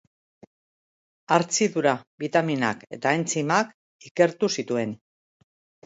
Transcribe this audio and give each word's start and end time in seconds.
Hartzidura, 1.35 1.93
bitaminak 2.25 2.83
eta 2.99 3.15
entzimak 3.21 3.79
ikertu 4.13 4.55
zituen. 4.59 5.01